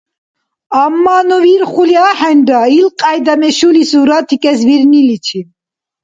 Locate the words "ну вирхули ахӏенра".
1.27-2.61